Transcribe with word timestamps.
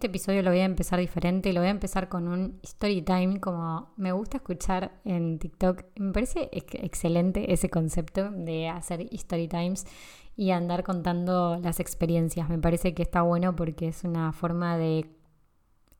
Este 0.00 0.06
episodio 0.06 0.40
lo 0.40 0.48
voy 0.48 0.60
a 0.60 0.64
empezar 0.64 0.98
diferente, 0.98 1.52
lo 1.52 1.60
voy 1.60 1.68
a 1.68 1.72
empezar 1.72 2.08
con 2.08 2.26
un 2.26 2.58
story 2.62 3.02
time 3.02 3.38
como 3.38 3.92
me 3.98 4.12
gusta 4.12 4.38
escuchar 4.38 4.98
en 5.04 5.38
TikTok. 5.38 5.84
Me 5.96 6.10
parece 6.14 6.48
excelente 6.54 7.52
ese 7.52 7.68
concepto 7.68 8.30
de 8.30 8.70
hacer 8.70 9.02
story 9.12 9.46
times 9.46 9.84
y 10.36 10.52
andar 10.52 10.84
contando 10.84 11.58
las 11.58 11.80
experiencias. 11.80 12.48
Me 12.48 12.56
parece 12.56 12.94
que 12.94 13.02
está 13.02 13.20
bueno 13.20 13.54
porque 13.54 13.88
es 13.88 14.02
una 14.02 14.32
forma 14.32 14.78
de 14.78 15.14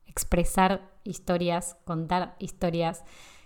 expresar 0.07 0.89
historias, 1.03 1.77
contar 1.85 2.35
historias, 2.39 3.03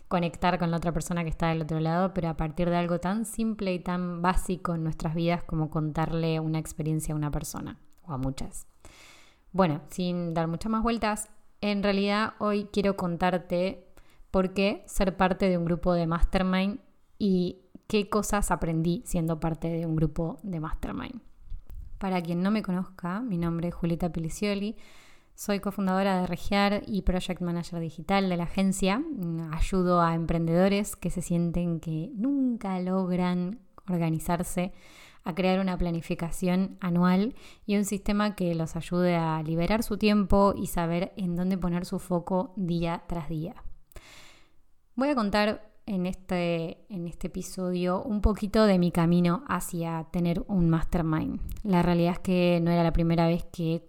conectar 0.08 0.58
con 0.58 0.72
la 0.72 0.78
otra 0.78 0.94
persona 0.94 1.24
que 1.24 1.32
está 1.32 1.50
del 1.50 1.64
otro 1.64 1.82
lado, 1.82 2.14
pero 2.14 2.30
a 2.30 2.38
partir 2.38 2.70
de 2.70 2.78
algo 2.78 3.02
tan 3.02 3.26
simple 3.26 3.74
y 3.74 3.80
tan 3.80 4.22
básico 4.22 4.74
en 4.74 4.86
nuestras 4.86 5.16
vidas 5.16 5.44
como 5.44 5.70
contarle 5.70 6.40
una 6.40 6.60
experiencia 6.60 7.14
a 7.14 7.18
una 7.18 7.30
persona 7.30 7.78
o 8.04 8.14
a 8.14 8.18
muchas. 8.18 8.68
Bueno, 9.56 9.80
sin 9.88 10.34
dar 10.34 10.50
muchas 10.50 10.70
más 10.70 10.84
vueltas, 10.84 11.30
en 11.62 11.82
realidad 11.82 12.34
hoy 12.40 12.68
quiero 12.73 12.98
contarte 12.98 13.88
por 14.30 14.54
qué 14.54 14.84
ser 14.86 15.16
parte 15.16 15.48
de 15.48 15.58
un 15.58 15.64
grupo 15.64 15.94
de 15.94 16.08
mastermind 16.08 16.81
y 17.18 17.62
qué 17.88 18.09
cosas 18.09 18.52
aprendí 18.52 19.02
siendo 19.05 19.40
parte 19.40 19.70
de 19.70 19.86
un 19.86 19.95
grupo 19.95 20.40
de 20.44 20.59
mastermind. 20.59 21.22
Para 22.00 22.22
quien 22.22 22.44
no 22.44 22.52
me 22.52 22.64
conozca, 22.64 23.22
mi 23.22 23.38
nombre 23.38 23.70
es 23.70 23.73
Julieta 23.73 24.12
Pilicioli, 24.12 24.76
soy 25.36 25.62
cofundadora 25.62 26.20
de 26.20 26.28
Regiar 26.28 26.81
y 26.86 27.03
Project 27.03 27.40
Manager 27.40 27.80
Digital 27.80 28.28
de 28.28 28.36
la 28.36 28.44
agencia. 28.44 29.02
Ayudo 29.53 30.02
a 30.02 30.16
emprendedores 30.16 30.98
que 30.98 31.09
se 31.09 31.22
sienten 31.22 31.80
que 31.80 32.12
nunca 32.14 32.78
logran 32.81 33.62
organizarse 33.88 34.73
a 35.26 35.36
crear 35.36 35.60
una 35.60 35.78
planificación 35.78 36.78
anual 36.80 37.36
y 37.66 37.76
un 37.76 37.84
sistema 37.84 38.36
que 38.36 38.56
los 38.56 38.76
ayude 38.76 39.16
a 39.16 39.42
liberar 39.44 39.84
su 39.84 39.98
tiempo 39.98 40.54
y 40.56 40.68
saber 40.68 41.12
en 41.18 41.36
dónde 41.36 41.58
poner 41.58 41.86
su 41.86 42.00
foco 42.00 42.54
día 42.56 43.04
tras 43.08 43.28
día. 43.28 43.56
Voy 44.95 45.09
a 45.09 45.16
contar 45.16 45.73
en 45.88 46.06
este, 46.06 46.86
en 46.90 47.08
este 47.08 47.28
episodio 47.28 48.02
un 48.04 48.22
poquito 48.22 48.66
de 48.66 48.80
mi 48.80 48.92
camino 48.92 49.44
hacia 49.48 50.08
tener 50.12 50.44
un 50.48 50.70
mastermind. 50.70 51.42
La 51.64 51.82
realidad 51.82 52.14
es 52.14 52.20
que 52.20 52.60
no 52.62 52.72
era 52.72 52.84
la 52.84 52.94
primera 52.94 53.28
vez 53.28 53.45
que 53.52 53.84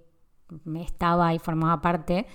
me 0.64 0.82
estaba 0.82 1.34
y 1.34 1.38
formaba 1.38 1.80
parte 1.80 2.26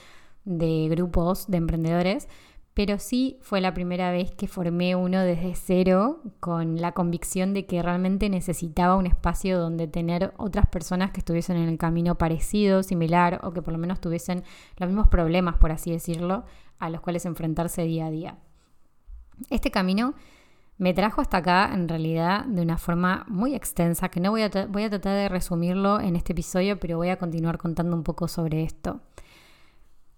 de 0.45 0.87
grupos 0.89 1.49
de 1.49 1.57
emprendedores, 1.57 2.27
pero 2.73 2.99
sí 2.99 3.37
fue 3.41 3.59
la 3.59 3.73
primera 3.73 4.11
vez 4.11 4.31
que 4.31 4.47
formé 4.47 4.95
uno 4.95 5.21
desde 5.21 5.55
cero 5.55 6.21
con 6.39 6.79
la 6.79 6.93
convicción 6.93 7.53
de 7.53 7.65
que 7.65 7.81
realmente 7.81 8.29
necesitaba 8.29 8.95
un 8.95 9.07
espacio 9.07 9.59
donde 9.59 9.87
tener 9.87 10.33
otras 10.37 10.67
personas 10.67 11.11
que 11.11 11.19
estuviesen 11.19 11.57
en 11.57 11.67
el 11.67 11.77
camino 11.77 12.17
parecido, 12.17 12.81
similar 12.81 13.41
o 13.43 13.51
que 13.51 13.61
por 13.61 13.73
lo 13.73 13.77
menos 13.77 13.99
tuviesen 13.99 14.43
los 14.77 14.87
mismos 14.87 15.09
problemas, 15.09 15.57
por 15.57 15.71
así 15.71 15.91
decirlo, 15.91 16.45
a 16.79 16.89
los 16.89 17.01
cuales 17.01 17.25
enfrentarse 17.25 17.83
día 17.83 18.05
a 18.05 18.11
día. 18.11 18.37
Este 19.49 19.69
camino 19.69 20.13
me 20.77 20.93
trajo 20.93 21.21
hasta 21.21 21.37
acá 21.37 21.71
en 21.73 21.89
realidad 21.89 22.45
de 22.45 22.61
una 22.61 22.77
forma 22.77 23.25
muy 23.27 23.53
extensa, 23.53 24.09
que 24.09 24.21
no 24.21 24.31
voy 24.31 24.43
a, 24.43 24.49
voy 24.69 24.83
a 24.83 24.89
tratar 24.89 25.15
de 25.15 25.29
resumirlo 25.29 25.99
en 25.99 26.15
este 26.15 26.31
episodio, 26.31 26.79
pero 26.79 26.97
voy 26.97 27.09
a 27.09 27.17
continuar 27.17 27.57
contando 27.57 27.95
un 27.95 28.03
poco 28.03 28.27
sobre 28.29 28.63
esto. 28.63 29.01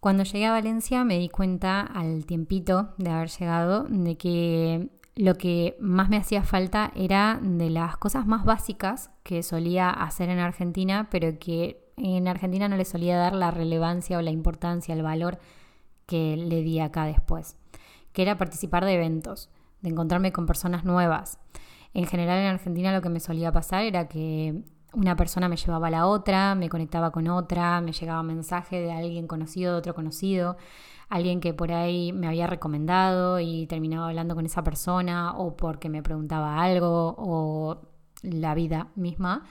Cuando 0.04 0.26
llegué 0.26 0.48
a 0.48 0.52
Valencia 0.52 1.06
me 1.06 1.18
di 1.18 1.30
cuenta 1.30 1.80
al 1.80 2.26
tiempito 2.26 2.90
de 2.98 3.09
haber 3.09 3.30
llegado 3.30 3.86
de 3.86 4.18
que 4.18 4.90
lo 5.16 5.36
que 5.36 5.78
más 5.80 6.09
me 6.09 6.18
hacía 6.18 6.44
falta 6.44 6.92
era 6.94 7.40
de 7.42 7.70
las 7.70 7.96
cosas 7.96 8.28
más 8.28 8.44
básicas 8.44 9.12
que 9.24 9.44
solía 9.44 9.90
hacer 9.90 10.28
en 10.28 10.40
Argentina, 10.40 11.08
pero 11.09 11.40
que 11.40 11.90
en 11.96 12.28
Argentina 12.28 12.68
no 12.68 12.76
le 12.76 12.84
solía 12.84 13.16
dar 13.16 13.34
la 13.34 13.50
relevancia 13.50 14.18
o 14.18 14.22
la 14.22 14.31
importancia, 14.31 14.94
el 14.94 15.04
valor 15.04 15.40
que 16.06 16.36
le 16.36 16.64
di 16.64 16.81
acá 16.81 17.06
después, 17.06 17.56
que 18.12 18.24
era 18.24 18.38
participar 18.38 18.84
de 18.84 18.96
eventos, 18.96 19.50
de 19.80 19.92
encontrarme 19.92 20.34
con 20.34 20.48
personas 20.48 20.84
nuevas. 20.84 21.40
En 21.94 22.08
general 22.08 22.40
en 22.40 22.47
Argentina 22.47 22.92
lo 22.92 23.02
que 23.02 23.08
me 23.08 23.22
solía 23.22 23.53
pasar 23.53 23.86
era 23.86 24.09
que 24.09 24.63
una 24.94 25.16
persona 25.16 25.50
me 25.50 25.58
llevaba 25.58 25.88
a 25.88 25.92
la 25.92 26.08
otra, 26.08 26.56
me 26.56 26.70
conectaba 26.70 27.12
con 27.12 27.28
otra, 27.28 27.81
me 27.81 27.92
llegaba 27.92 28.24
mensaje 28.24 28.80
de 28.80 28.92
alguien 28.92 29.28
conocido, 29.28 29.74
de 29.74 29.80
otro 29.80 29.96
conocido, 29.96 30.58
alguien 31.09 31.40
que 31.40 31.54
por 31.54 31.72
ahí 31.72 32.14
me 32.14 32.28
había 32.28 32.48
recomendado 32.48 33.40
y 33.40 33.68
terminaba 33.68 34.08
hablando 34.08 34.36
con 34.36 34.46
esa 34.46 34.64
persona 34.64 35.38
o 35.38 35.56
porque 35.56 35.90
me 35.90 36.04
preguntaba 36.04 36.62
algo 36.62 37.16
o 37.18 37.81
la 38.22 38.56
vida 38.56 38.88
misma. 38.96 39.44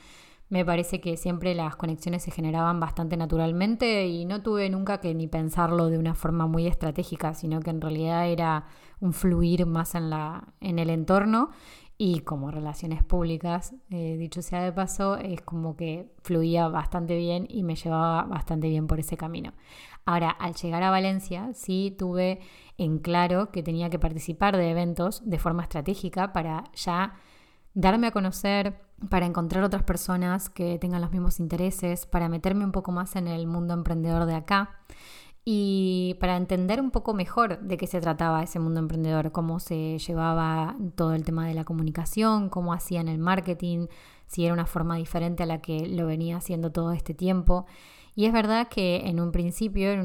Me 0.49 0.67
parece 0.67 1.01
que 1.01 1.17
siempre 1.17 1.55
las 1.55 1.77
conexiones 1.77 2.25
se 2.25 2.31
generaban 2.31 2.79
bastante 2.79 3.17
naturalmente 3.17 4.07
y 4.07 4.27
no 4.27 4.43
tuve 4.43 4.69
nunca 4.69 5.01
que 5.01 5.15
ni 5.15 5.27
pensarlo 5.27 5.89
de 5.89 5.97
una 5.97 6.15
forma 6.15 6.47
muy 6.47 6.67
estratégica, 6.67 7.33
sino 7.33 7.61
que 7.61 7.71
en 7.71 7.81
realidad 7.81 8.29
era 8.29 8.67
un 9.01 9.15
fluir 9.15 9.65
más 9.65 9.95
en, 9.95 10.11
la, 10.11 10.53
en 10.61 10.79
el 10.79 10.91
entorno 10.91 11.51
y 11.99 12.21
como 12.21 12.51
relaciones 12.51 13.05
públicas, 13.05 13.75
eh, 13.91 14.17
dicho 14.19 14.43
sea 14.43 14.63
de 14.63 14.73
paso, 14.73 15.17
es 15.17 15.41
como 15.43 15.77
que 15.77 16.13
fluía 16.23 16.69
bastante 16.69 17.17
bien 17.17 17.47
y 17.49 17.63
me 17.63 17.77
llevaba 17.77 18.25
bastante 18.25 18.69
bien 18.69 18.87
por 18.87 18.99
ese 18.99 19.17
camino. 19.17 19.53
Ahora, 20.05 20.31
al 20.31 20.55
llegar 20.55 20.83
a 20.83 20.91
Valencia, 20.91 21.53
sí 21.55 21.95
tuve 21.97 22.41
en 22.77 22.99
claro 22.99 23.53
que 23.53 23.63
tenía 23.63 23.89
que 23.89 24.01
participar 24.01 24.57
de 24.57 24.71
eventos 24.71 25.23
de 25.29 25.39
forma 25.39 25.63
estratégica 25.63 26.33
para 26.33 26.65
ya 26.75 27.15
darme 27.75 28.09
a 28.09 28.11
conocer, 28.11 28.81
para 29.09 29.27
encontrar 29.27 29.63
otras 29.63 29.83
personas 29.85 30.49
que 30.49 30.79
tengan 30.79 31.03
los 31.03 31.13
mismos 31.13 31.41
intereses, 31.41 32.07
para 32.07 32.29
meterme 32.29 32.65
un 32.65 32.73
poco 32.73 32.91
más 32.91 33.15
en 33.17 33.29
el 33.29 33.47
mundo 33.47 33.75
emprendedor 33.75 34.27
de 34.27 34.35
acá 34.35 34.71
y 35.45 36.17
para 36.21 36.37
entender 36.37 36.81
un 36.81 36.93
poco 36.93 37.15
mejor 37.15 37.61
de 37.61 37.77
qué 37.77 37.89
se 37.89 38.01
trataba 38.01 38.43
ese 38.43 38.61
mundo 38.61 38.79
emprendedor, 38.79 39.33
cómo 39.33 39.59
se 39.59 39.99
llevaba 39.99 40.77
todo 40.95 41.15
el 41.15 41.25
tema 41.25 41.47
de 41.47 41.55
la 41.55 41.65
comunicación, 41.65 42.49
cómo 42.49 42.73
hacían 42.73 43.09
el 43.09 43.19
marketing, 43.19 43.89
si 44.27 44.45
era 44.45 44.55
una 44.55 44.67
forma 44.67 44.97
diferente 44.97 45.43
a 45.43 45.47
la 45.47 45.61
que 45.61 45.87
lo 45.87 46.07
venía 46.07 46.37
haciendo 46.37 46.71
todo 46.71 46.93
este 46.93 47.13
tiempo. 47.13 47.67
Y 48.15 48.27
es 48.27 48.33
verdad 48.33 48.69
que 48.69 49.09
en 49.09 49.19
un 49.19 49.33
principio, 49.33 49.91
en 49.91 50.01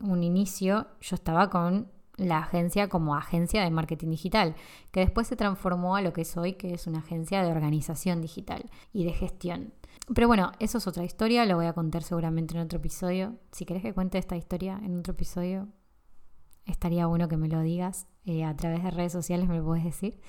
un 0.00 0.22
inicio, 0.22 0.86
yo 1.00 1.14
estaba 1.16 1.50
con 1.50 1.88
la 2.18 2.38
agencia 2.38 2.88
como 2.88 3.14
agencia 3.14 3.62
de 3.62 3.70
marketing 3.70 4.10
digital, 4.10 4.54
que 4.90 5.00
después 5.00 5.26
se 5.26 5.36
transformó 5.36 5.96
a 5.96 6.02
lo 6.02 6.12
que 6.12 6.22
es 6.22 6.36
hoy, 6.36 6.54
que 6.54 6.74
es 6.74 6.86
una 6.86 6.98
agencia 6.98 7.42
de 7.42 7.50
organización 7.50 8.20
digital 8.20 8.68
y 8.92 9.04
de 9.04 9.12
gestión. 9.12 9.72
Pero 10.14 10.26
bueno, 10.26 10.52
eso 10.58 10.78
es 10.78 10.86
otra 10.86 11.04
historia, 11.04 11.44
lo 11.44 11.56
voy 11.56 11.66
a 11.66 11.72
contar 11.72 12.02
seguramente 12.02 12.54
en 12.54 12.60
otro 12.60 12.78
episodio. 12.78 13.36
Si 13.52 13.64
querés 13.64 13.82
que 13.82 13.94
cuente 13.94 14.18
esta 14.18 14.36
historia 14.36 14.80
en 14.82 14.98
otro 14.98 15.12
episodio, 15.12 15.68
estaría 16.64 17.06
bueno 17.06 17.28
que 17.28 17.36
me 17.36 17.48
lo 17.48 17.60
digas. 17.62 18.06
Eh, 18.24 18.44
a 18.44 18.56
través 18.56 18.82
de 18.82 18.90
redes 18.90 19.12
sociales 19.12 19.48
me 19.48 19.58
lo 19.58 19.64
puedes 19.64 19.84
decir. 19.84 20.20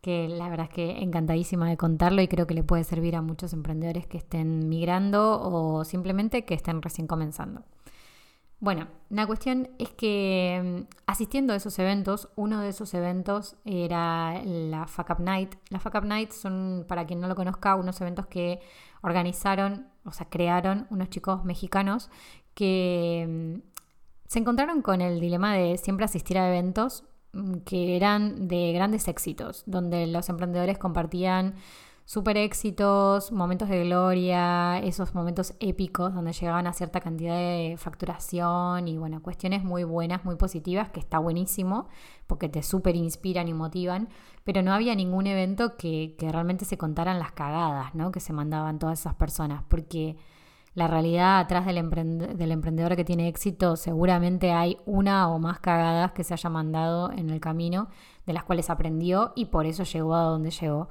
Que 0.00 0.28
la 0.28 0.48
verdad 0.48 0.68
es 0.70 0.74
que 0.74 1.02
encantadísima 1.02 1.68
de 1.68 1.76
contarlo 1.76 2.22
y 2.22 2.28
creo 2.28 2.46
que 2.46 2.54
le 2.54 2.64
puede 2.64 2.84
servir 2.84 3.16
a 3.16 3.22
muchos 3.22 3.52
emprendedores 3.52 4.06
que 4.06 4.16
estén 4.16 4.68
migrando 4.68 5.40
o 5.42 5.84
simplemente 5.84 6.44
que 6.44 6.54
estén 6.54 6.80
recién 6.80 7.06
comenzando. 7.06 7.64
Bueno, 8.60 8.88
la 9.08 9.26
cuestión 9.26 9.70
es 9.78 9.88
que 9.90 10.86
mm, 10.86 10.94
asistiendo 11.06 11.54
a 11.54 11.56
esos 11.56 11.78
eventos, 11.78 12.28
uno 12.36 12.60
de 12.60 12.68
esos 12.68 12.92
eventos 12.92 13.56
era 13.64 14.42
la 14.44 14.86
Fuck 14.86 15.10
Up 15.10 15.20
Night. 15.20 15.54
La 15.70 15.80
Fuck 15.80 15.94
Up 15.94 16.04
Night 16.04 16.30
son, 16.32 16.84
para 16.86 17.06
quien 17.06 17.20
no 17.20 17.28
lo 17.28 17.34
conozca, 17.34 17.74
unos 17.74 17.98
eventos 18.02 18.26
que 18.26 18.60
organizaron, 19.00 19.88
o 20.04 20.12
sea, 20.12 20.28
crearon 20.28 20.86
unos 20.90 21.08
chicos 21.08 21.42
mexicanos 21.42 22.10
que 22.54 23.26
mm, 23.26 23.70
se 24.26 24.38
encontraron 24.38 24.82
con 24.82 25.00
el 25.00 25.20
dilema 25.20 25.54
de 25.54 25.78
siempre 25.78 26.04
asistir 26.04 26.36
a 26.36 26.48
eventos 26.48 27.04
mm, 27.32 27.60
que 27.60 27.96
eran 27.96 28.46
de 28.46 28.72
grandes 28.74 29.08
éxitos, 29.08 29.62
donde 29.64 30.06
los 30.06 30.28
emprendedores 30.28 30.76
compartían 30.76 31.54
super 32.10 32.36
éxitos, 32.36 33.30
momentos 33.30 33.68
de 33.68 33.84
gloria, 33.84 34.80
esos 34.80 35.14
momentos 35.14 35.54
épicos 35.60 36.12
donde 36.12 36.32
llegaban 36.32 36.66
a 36.66 36.72
cierta 36.72 36.98
cantidad 36.98 37.36
de 37.36 37.76
facturación 37.78 38.88
y 38.88 38.98
bueno, 38.98 39.22
cuestiones 39.22 39.62
muy 39.62 39.84
buenas, 39.84 40.24
muy 40.24 40.34
positivas, 40.34 40.88
que 40.88 40.98
está 40.98 41.20
buenísimo 41.20 41.86
porque 42.26 42.48
te 42.48 42.64
súper 42.64 42.96
inspiran 42.96 43.46
y 43.46 43.54
motivan, 43.54 44.08
pero 44.42 44.60
no 44.60 44.72
había 44.72 44.96
ningún 44.96 45.28
evento 45.28 45.76
que, 45.76 46.16
realmente 46.18 46.64
se 46.64 46.76
contaran 46.76 47.20
las 47.20 47.30
cagadas 47.30 47.94
¿no? 47.94 48.10
que 48.10 48.18
se 48.18 48.32
mandaban 48.32 48.80
todas 48.80 48.98
esas 48.98 49.14
personas, 49.14 49.62
porque 49.68 50.16
la 50.74 50.88
realidad 50.88 51.38
atrás 51.38 51.64
del, 51.64 51.76
del 52.36 52.50
emprendedor 52.50 52.96
que 52.96 53.04
tiene 53.04 53.28
éxito 53.28 53.76
seguramente 53.76 54.50
hay 54.50 54.78
una 54.84 55.28
o 55.28 55.38
más 55.38 55.60
cagadas 55.60 56.10
que 56.10 56.24
se 56.24 56.34
haya 56.34 56.50
mandado 56.50 57.12
en 57.12 57.30
el 57.30 57.38
camino, 57.38 57.86
de 58.26 58.32
las 58.32 58.42
cuales 58.42 58.68
aprendió 58.68 59.32
y 59.36 59.44
por 59.44 59.64
eso 59.64 59.84
llegó 59.84 60.16
a 60.16 60.22
donde 60.22 60.50
llegó. 60.50 60.88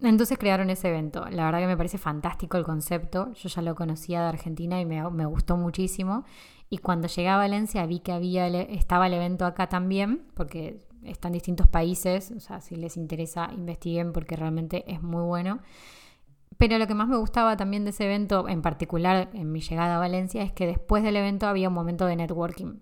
Entonces 0.00 0.38
crearon 0.38 0.68
ese 0.70 0.88
evento. 0.88 1.24
La 1.30 1.44
verdad 1.46 1.60
que 1.60 1.66
me 1.66 1.76
parece 1.76 1.98
fantástico 1.98 2.58
el 2.58 2.64
concepto. 2.64 3.32
Yo 3.32 3.48
ya 3.48 3.62
lo 3.62 3.74
conocía 3.74 4.22
de 4.22 4.28
Argentina 4.28 4.80
y 4.80 4.84
me, 4.84 5.26
gustó 5.26 5.56
muchísimo. 5.56 6.24
Y 6.68 6.78
cuando 6.78 7.08
llegué 7.08 7.28
a 7.28 7.36
Valencia 7.36 7.86
vi 7.86 8.00
que 8.00 8.12
había 8.12 8.46
estaba 8.46 9.06
el 9.06 9.14
evento 9.14 9.46
acá 9.46 9.68
también, 9.68 10.26
porque 10.34 10.86
están 11.02 11.32
distintos 11.32 11.66
países. 11.68 12.30
O 12.32 12.40
sea, 12.40 12.60
si 12.60 12.76
les 12.76 12.96
interesa, 12.96 13.50
investiguen 13.54 14.12
porque 14.12 14.36
realmente 14.36 14.84
es 14.92 15.02
muy 15.02 15.22
bueno. 15.22 15.60
Pero 16.58 16.78
lo 16.78 16.86
que 16.86 16.94
más 16.94 17.08
me 17.08 17.16
gustaba 17.16 17.56
también 17.56 17.84
de 17.84 17.90
ese 17.90 18.04
evento, 18.04 18.48
en 18.48 18.62
particular 18.62 19.30
en 19.32 19.52
mi 19.52 19.60
llegada 19.60 19.96
a 19.96 19.98
Valencia, 19.98 20.42
es 20.42 20.52
que 20.52 20.66
después 20.66 21.02
del 21.02 21.16
evento 21.16 21.46
había 21.46 21.68
un 21.68 21.74
momento 21.74 22.06
de 22.06 22.16
networking. 22.16 22.80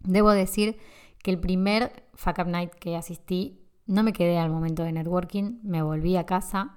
Debo 0.00 0.30
decir 0.30 0.78
que 1.22 1.30
el 1.30 1.38
primer 1.38 2.04
Fuck 2.14 2.38
Up 2.40 2.46
Night 2.46 2.70
que 2.74 2.96
asistí 2.96 3.67
no 3.88 4.04
me 4.04 4.12
quedé 4.12 4.38
al 4.38 4.50
momento 4.50 4.84
de 4.84 4.92
networking, 4.92 5.58
me 5.64 5.82
volví 5.82 6.16
a 6.16 6.26
casa. 6.26 6.76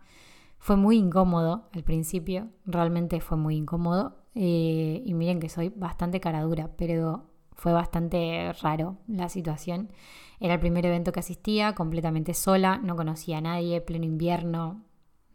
Fue 0.58 0.78
muy 0.78 0.98
incómodo 0.98 1.70
al 1.74 1.84
principio, 1.84 2.48
realmente 2.66 3.20
fue 3.20 3.38
muy 3.38 3.56
incómodo. 3.56 4.18
Eh, 4.34 5.04
y 5.06 5.14
miren 5.14 5.40
que 5.40 5.50
soy 5.50 5.70
bastante 5.70 6.22
caradura, 6.22 6.72
pero 6.78 7.26
fue 7.52 7.74
bastante 7.74 8.54
raro 8.62 8.98
la 9.08 9.28
situación. 9.30 9.92
Era 10.40 10.56
el 10.56 10.60
primer 10.60 10.86
evento 10.86 11.12
que 11.12 11.20
asistía, 11.20 11.76
completamente 11.76 12.34
sola, 12.34 12.80
no 12.82 12.96
conocía 12.96 13.40
a 13.40 13.42
nadie, 13.42 13.82
pleno 13.82 14.06
invierno, 14.06 14.82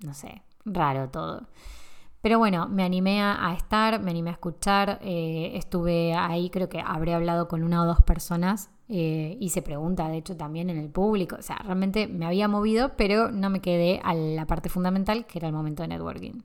no 0.02 0.14
sé, 0.14 0.43
raro 0.64 1.11
todo. 1.11 1.46
Pero 2.26 2.40
bueno, 2.40 2.67
me 2.67 2.82
animé 2.82 3.23
a, 3.23 3.55
estar, 3.56 4.02
me 4.02 4.11
animé 4.11 4.31
a 4.31 4.32
escuchar, 4.32 4.99
eh, 5.00 5.52
estuve 5.55 6.12
ahí, 6.12 6.50
creo 6.50 6.69
que 6.69 6.81
habré 6.81 7.14
hablado 7.14 7.46
con 7.46 7.62
una 7.62 7.81
o 7.84 7.87
dos 7.87 8.02
personas, 8.02 8.69
eh, 8.88 9.37
hice 9.38 9.62
pregunta, 9.62 10.08
de 10.08 10.17
hecho, 10.17 10.37
también 10.37 10.69
en 10.69 10.76
el 10.76 10.90
público, 10.90 11.37
o 11.38 11.43
sea, 11.43 11.55
realmente 11.58 12.08
me 12.08 12.26
había 12.26 12.49
movido, 12.49 12.96
pero 12.96 13.31
no 13.31 13.49
me 13.49 13.61
quedé 13.61 14.00
a 14.02 14.12
la 14.12 14.44
parte 14.44 14.69
fundamental, 14.69 15.25
que 15.26 15.38
era 15.38 15.46
el 15.46 15.55
momento 15.55 15.84
de 15.84 15.88
networking. 15.90 16.43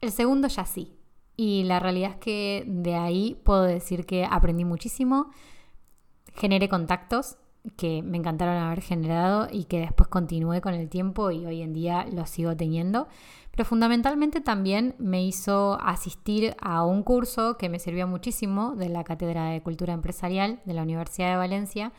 El 0.00 0.12
segundo 0.12 0.46
ya 0.46 0.64
sí, 0.64 0.96
y 1.36 1.64
la 1.64 1.80
realidad 1.80 2.12
es 2.12 2.18
que 2.18 2.62
de 2.68 2.94
ahí 2.94 3.40
puedo 3.42 3.64
decir 3.64 4.06
que 4.06 4.24
aprendí 4.24 4.64
muchísimo, 4.64 5.32
generé 6.36 6.68
contactos 6.68 7.38
que 7.76 8.02
me 8.02 8.18
encantaron 8.18 8.56
haber 8.56 8.80
generado 8.80 9.48
y 9.50 9.64
que 9.64 9.80
después 9.80 10.08
continué 10.08 10.60
con 10.60 10.74
el 10.74 10.88
tiempo 10.88 11.30
y 11.30 11.44
hoy 11.44 11.62
en 11.62 11.72
día 11.72 12.06
los 12.12 12.30
sigo 12.30 12.56
teniendo. 12.56 13.08
Pero 13.56 13.68
fundamentalmente 13.68 14.42
también 14.42 14.94
me 14.98 15.24
hizo 15.24 15.80
asistir 15.80 16.54
a 16.60 16.84
un 16.84 17.02
curso 17.02 17.56
que 17.56 17.70
me 17.70 17.78
sirvió 17.78 18.06
muchísimo 18.06 18.76
de 18.76 18.90
la 18.90 19.02
Cátedra 19.02 19.46
de 19.46 19.62
Cultura 19.62 19.94
Empresarial 19.94 20.60
de 20.66 20.74
la 20.74 20.82
Universidad 20.82 21.30
de 21.30 21.36
Valencia, 21.36 21.92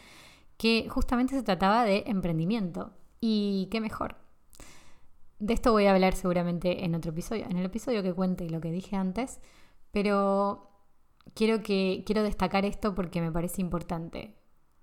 que 0.57 0.87
justamente 0.87 1.33
se 1.33 1.41
trataba 1.41 1.83
de 1.83 2.03
emprendimiento. 2.05 2.91
Y 3.19 3.67
qué 3.71 3.81
mejor, 3.81 4.17
de 5.39 5.55
esto 5.55 5.71
voy 5.71 5.87
a 5.87 5.93
hablar 5.93 6.13
seguramente 6.13 6.85
en 6.85 6.93
otro 6.93 7.09
episodio, 7.09 7.45
en 7.49 7.57
el 7.57 7.65
episodio 7.65 8.03
que 8.03 8.13
cuente 8.13 8.47
lo 8.51 8.61
que 8.61 8.69
dije 8.69 8.95
antes, 8.95 9.39
pero 9.89 10.69
quiero, 11.33 11.63
que, 11.63 12.03
quiero 12.05 12.21
destacar 12.21 12.65
esto 12.65 12.93
porque 12.93 13.19
me 13.19 13.31
parece 13.31 13.61
importante. 13.61 14.35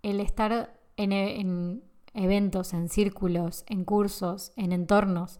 El 0.03 0.19
estar 0.19 0.81
en, 0.97 1.13
en 1.13 1.85
eventos, 2.15 2.73
en 2.73 2.89
círculos, 2.89 3.65
en 3.69 3.85
cursos, 3.85 4.51
en 4.57 4.73
entornos 4.73 5.39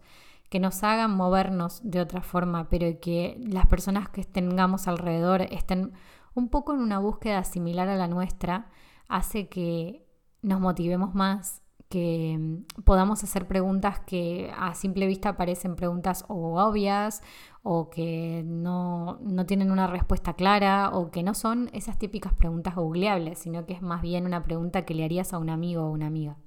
que 0.49 0.59
nos 0.59 0.83
hagan 0.83 1.15
movernos 1.15 1.81
de 1.83 2.01
otra 2.01 2.21
forma, 2.21 2.69
pero 2.69 2.99
que 2.99 3.37
las 3.47 3.65
personas 3.67 4.09
que 4.09 4.23
tengamos 4.23 4.87
alrededor 4.87 5.41
estén 5.41 5.93
un 6.33 6.49
poco 6.49 6.73
en 6.73 6.79
una 6.79 6.99
búsqueda 6.99 7.43
similar 7.43 7.87
a 7.89 7.95
la 7.95 8.07
nuestra, 8.07 8.69
hace 9.07 9.47
que 9.47 10.05
nos 10.41 10.59
motivemos 10.59 11.15
más, 11.15 11.63
que 11.89 12.37
mm, 12.37 12.83
podamos 12.83 13.23
hacer 13.23 13.47
preguntas 13.47 13.99
que 14.01 14.51
a 14.57 14.73
simple 14.73 15.07
vista 15.07 15.37
parecen 15.37 15.75
preguntas 15.75 16.25
o 16.27 16.59
obvias 16.59 17.21
o 17.63 17.89
que 17.89 18.43
no, 18.45 19.19
tienen 19.47 19.71
una 19.71 19.87
respuesta 19.87 20.33
clara 20.33 20.91
o 20.93 21.09
que 21.09 21.23
no 21.23 21.33
son 21.33 21.69
esas 21.73 21.97
típicas 21.97 22.33
preguntas 22.33 22.75
googleables, 22.75 23.39
sino 23.39 23.65
que 23.65 23.73
es 23.73 23.81
más 23.81 24.01
bien 24.01 24.25
una 24.25 24.43
pregunta 24.43 24.85
que 24.85 24.93
le 24.93 25.03
harías 25.03 25.33
a 25.33 25.39
un 25.39 25.49
amigo 25.49 25.83
o 25.83 25.91
una 25.91 26.07
amiga. 26.07 26.37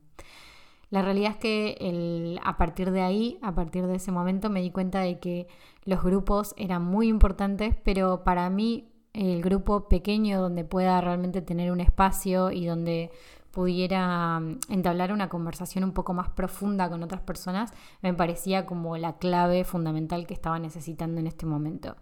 La 0.91 1.03
realidad 1.03 1.33
es 1.33 1.37
que 1.37 2.39
a 2.43 2.57
partir 2.57 2.91
de 2.91 3.03
ahí, 3.03 3.39
a 3.43 3.55
partir 3.55 3.87
de 3.87 3.97
ese 3.97 4.11
momento, 4.11 4.49
me 4.49 4.63
di 4.63 4.71
cuenta 4.71 5.01
de 5.01 5.19
que 5.19 5.47
los 5.85 6.03
grupos 6.03 6.55
eran 6.57 6.83
muy 6.83 7.09
importantes, 7.09 7.77
pero 7.85 8.25
para 8.25 8.49
mí 8.49 8.89
el 9.13 9.43
grupo 9.43 9.89
pequeño 9.89 10.41
donde 10.41 10.65
pueda 10.65 11.01
realmente 11.01 11.43
tener 11.43 11.73
un 11.73 11.81
espacio 11.81 12.51
y 12.51 12.67
donde 12.67 13.11
pudiera 13.51 14.39
mm, 14.41 14.61
entablar 14.69 15.13
una 15.13 15.29
conversación 15.29 15.85
un 15.85 15.93
poco 15.93 16.15
más 16.15 16.29
profunda 16.31 16.89
con 16.89 17.03
otras 17.03 17.21
personas, 17.23 17.73
me 18.03 18.15
parecía 18.15 18.67
como 18.67 18.97
la 18.97 19.19
clave 19.19 19.65
fundamental 19.65 20.27
que 20.27 20.35
estaba 20.35 20.59
necesitando 20.59 21.21
en 21.21 21.27
este 21.27 21.47
momento. 21.47 21.97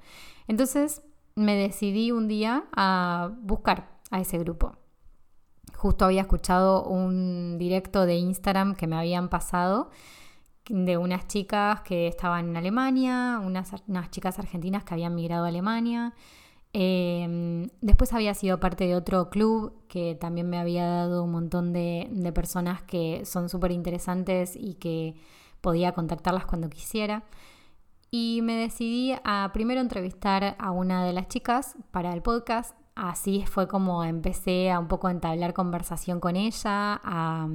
Entonces 0.49 1.03
me 1.35 1.55
decidí 1.55 2.12
un 2.12 2.29
día 2.29 2.65
a 2.77 3.31
buscar 3.41 3.88
a 4.11 4.21
ese 4.21 4.38
grupo. 4.38 4.77
Justo 5.87 6.05
había 6.05 6.23
escuchado 6.23 6.85
un 6.85 7.59
directo 7.59 8.06
de 8.06 8.17
Instagram 8.17 8.75
que 8.75 8.87
me 8.87 8.97
habían 8.97 9.29
pasado 9.29 9.91
de 10.69 10.97
unas 10.97 11.29
chicas 11.29 11.83
que 11.83 12.09
estaban 12.09 12.49
en 12.49 12.56
Alemania, 12.56 13.41
unas, 13.44 13.71
unas 13.87 14.11
chicas 14.11 14.38
argentinas 14.38 14.85
que 14.85 14.94
habían 14.94 15.15
migrado 15.15 15.44
a 15.44 15.49
Alemania 15.49 16.12
Em, 16.79 17.71
después 17.81 18.12
había 18.12 18.35
sido 18.35 18.61
parte 18.61 18.87
de 18.87 18.94
otro 18.97 19.31
club 19.31 19.73
que 19.88 20.15
también 20.15 20.50
me 20.50 20.59
había 20.59 20.87
dado 20.87 21.25
un 21.25 21.33
montón 21.33 21.73
de, 21.73 22.06
personas 22.35 22.83
que 22.83 23.25
son 23.25 23.49
súper 23.49 23.73
interesantes 23.73 24.55
y 24.55 24.75
que 24.75 25.15
podía 25.62 25.93
contactarlas 25.93 26.44
cuando 26.44 26.69
quisiera. 26.69 27.25
Y 28.11 28.41
me 28.43 28.56
decidí 28.56 29.15
a 29.25 29.50
primero 29.55 29.81
entrevistar 29.81 30.55
a 30.59 30.71
una 30.71 31.03
de 31.06 31.15
las 31.15 31.29
chicas 31.29 31.77
para 31.93 32.12
el 32.12 32.21
podcast. 32.21 32.77
Así 32.97 33.45
fue 33.47 33.69
como 33.69 34.03
empecé 34.05 34.73
a 34.73 34.81
un 34.81 34.89
poco 34.89 35.09
entablar 35.09 35.53
conversación 35.53 36.19
con 36.19 36.35
ella, 36.35 37.01
a, 37.05 37.47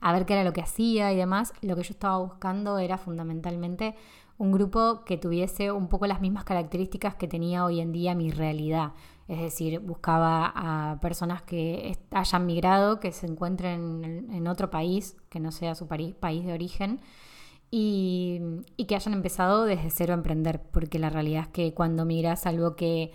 a 0.00 0.12
ver 0.12 0.26
qué 0.26 0.34
era 0.34 0.44
lo 0.44 0.52
que 0.52 0.60
hacía 0.60 1.12
y 1.12 1.16
demás. 1.16 1.52
Lo 1.62 1.74
que 1.74 1.82
yo 1.82 1.92
estaba 1.92 2.18
buscando 2.18 2.78
era 2.78 2.98
fundamentalmente 2.98 3.96
un 4.38 4.52
grupo 4.52 5.04
que 5.04 5.16
tuviese 5.18 5.70
un 5.72 5.88
poco 5.88 6.06
las 6.06 6.20
mismas 6.20 6.44
características 6.44 7.14
que 7.14 7.28
tenía 7.28 7.64
hoy 7.64 7.80
en 7.80 7.92
día 7.92 8.14
mi 8.14 8.30
realidad. 8.30 8.92
Es 9.28 9.40
decir, 9.40 9.78
buscaba 9.80 10.52
a 10.54 11.00
personas 11.00 11.42
que 11.42 11.96
hayan 12.10 12.44
migrado, 12.44 12.98
que 13.00 13.12
se 13.12 13.26
encuentren 13.26 14.28
en, 14.30 14.48
otro 14.48 14.68
país, 14.68 15.16
que 15.28 15.40
no 15.40 15.52
sea 15.52 15.74
su 15.74 15.86
país, 15.86 16.16
de 16.20 16.52
origen, 16.52 17.00
y, 17.70 18.40
que 18.88 18.96
hayan 18.96 19.14
empezado 19.14 19.64
desde 19.64 19.90
cero 19.90 20.12
a 20.12 20.16
emprender, 20.16 20.60
porque 20.72 20.98
la 20.98 21.08
realidad 21.08 21.42
es 21.42 21.48
que 21.48 21.72
cuando 21.72 22.04
migras 22.04 22.44
algo 22.44 22.74
que, 22.74 23.12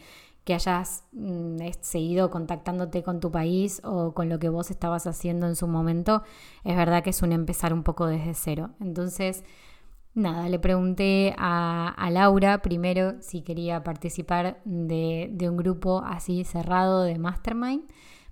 que 0.47 0.53
hayas 0.53 1.03
mm, 1.11 1.57
seguido 1.81 2.29
contactándote 2.29 3.03
con 3.03 3.19
tu 3.19 3.31
país 3.31 3.81
o 3.83 4.13
con 4.13 4.29
lo 4.29 4.39
que 4.39 4.47
vos 4.47 4.71
estabas 4.71 5.05
haciendo 5.05 5.45
en 5.45 5.57
su 5.57 5.67
momento, 5.67 6.23
es 6.63 6.77
verdad 6.77 7.03
que 7.03 7.09
es 7.09 7.21
un 7.21 7.33
empezar 7.33 7.73
un 7.73 7.83
poco 7.83 8.07
desde 8.07 8.33
cero. 8.33 8.69
Entonces, 8.79 9.43
Nada, 10.13 10.49
le 10.49 10.57
pregunté 10.57 11.35
a, 11.37 12.09
Laura 12.09 12.63
primero 12.63 13.21
si 13.21 13.43
quería 13.43 13.83
participar 13.83 14.59
de, 14.65 15.29
un 15.47 15.57
grupo 15.57 16.01
así 16.03 16.43
cerrado 16.43 17.03
de 17.03 17.19
Mastermind. 17.19 17.83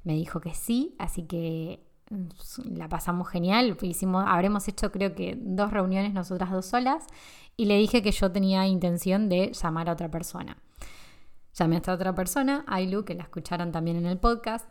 Me 0.04 0.14
dijo 0.14 0.40
que 0.40 0.56
sí, 0.56 0.96
así 0.98 1.28
que 1.28 1.86
mm, 2.10 2.76
la 2.78 2.90
pasamos 2.90 3.28
genial. 3.30 3.78
Hicimos, 3.82 4.26
habremos 4.28 4.68
hecho 4.68 4.92
creo 4.92 5.14
que 5.14 5.38
dos 5.40 5.70
reuniones 5.72 6.14
nosotras 6.14 6.50
dos 6.50 6.66
solas 6.66 7.06
y 7.56 7.66
le 7.66 7.78
dije 7.78 8.02
que 8.02 8.12
yo 8.12 8.32
tenía 8.32 8.66
intención 8.66 9.30
de 9.30 9.52
llamar 9.52 9.90
a 9.90 9.94
otra 9.94 10.10
persona. 10.10 10.58
Llamé 11.58 11.76
a 11.76 11.80
esta 11.80 11.94
otra 11.94 12.14
persona, 12.14 12.64
Ailu, 12.68 13.06
que 13.06 13.16
la 13.16 13.24
escucharon 13.24 13.72
también 13.72 13.98
en 13.98 14.06
el 14.06 14.18
podcast. 14.18 14.70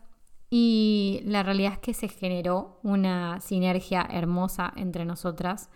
Y 0.51 1.23
la 1.25 1.43
realidad 1.43 1.73
es 1.73 1.79
que 1.79 1.95
se 1.95 2.09
generó 2.09 2.79
una 2.83 3.41
sinergia 3.41 4.07
hermosa 4.11 4.73
entre 4.77 5.05
nosotras 5.05 5.71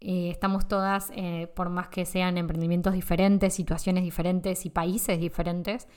eh, 0.00 0.30
estamos 0.30 0.66
todas, 0.66 1.12
eh, 1.14 1.52
por 1.54 1.68
más 1.68 1.88
que 1.88 2.06
sean 2.06 2.38
emprendimientos 2.38 2.94
diferentes, 2.94 3.52
situaciones 3.52 4.02
diferentes 4.02 4.64
y 4.64 4.70
países 4.70 5.20
diferentes, 5.20 5.88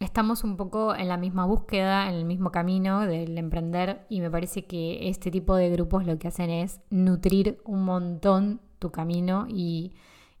estamos 0.00 0.44
un 0.44 0.56
poco 0.58 0.94
en 0.94 1.08
la 1.08 1.16
misma 1.16 1.46
búsqueda, 1.46 2.08
en 2.10 2.14
el 2.14 2.26
mismo 2.26 2.50
camino 2.50 3.06
del 3.06 3.38
emprender 3.38 4.06
y 4.10 4.20
me 4.20 4.30
parece 4.30 4.66
que 4.66 5.08
este 5.08 5.30
tipo 5.30 5.56
de 5.56 5.70
grupos 5.70 6.06
lo 6.06 6.18
que 6.18 6.28
hacen 6.28 6.50
es 6.50 6.80
nutrir 6.90 7.60
un 7.64 7.84
montón 7.84 8.60
tu 8.78 8.90
camino 8.90 9.46
y, 9.48 9.94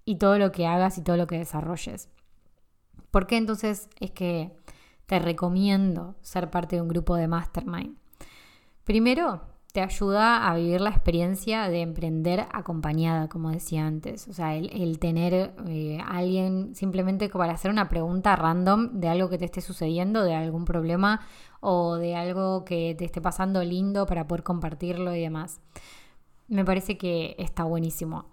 y 0.04 0.16
todo 0.16 0.38
lo 0.38 0.52
que 0.52 0.66
hagas 0.66 0.98
y 0.98 1.02
todo 1.02 1.16
lo 1.16 1.26
que 1.26 1.38
desarrolles. 1.38 2.10
¿Por 3.10 3.26
qué 3.26 3.36
entonces 3.36 3.88
es 3.98 4.10
que 4.10 4.52
te 5.06 5.18
recomiendo 5.18 6.14
ser 6.22 6.50
parte 6.50 6.76
de 6.76 6.82
un 6.82 6.88
grupo 6.88 7.16
de 7.16 7.28
mastermind? 7.28 7.96
Primero, 8.84 9.42
te 9.72 9.80
ayuda 9.80 10.48
a 10.48 10.54
vivir 10.56 10.80
la 10.80 10.90
experiencia 10.90 11.68
de 11.68 11.80
emprender 11.80 12.46
acompañada, 12.52 13.28
como 13.28 13.50
decía 13.50 13.86
antes. 13.86 14.26
O 14.28 14.32
sea, 14.32 14.56
el, 14.56 14.98
tener 14.98 15.54
eh, 15.68 15.98
alguien 16.06 16.74
simplemente 16.74 17.28
para 17.28 17.52
hacer 17.52 17.70
una 17.70 17.88
pregunta 17.88 18.34
random 18.36 19.00
de 19.00 19.08
algo 19.08 19.28
que 19.28 19.38
te 19.38 19.44
esté 19.44 19.60
sucediendo, 19.60 20.24
de 20.24 20.34
algún 20.34 20.64
problema 20.64 21.20
o 21.60 21.96
de 21.96 22.16
algo 22.16 22.64
que 22.64 22.94
te 22.98 23.04
esté 23.04 23.20
pasando 23.20 23.62
lindo 23.62 24.06
para 24.06 24.26
poder 24.26 24.42
compartirlo 24.42 25.14
y 25.14 25.20
demás. 25.20 25.60
Me 26.48 26.64
parece 26.64 26.98
que 26.98 27.36
está 27.38 27.64
buenísimo. 27.64 28.26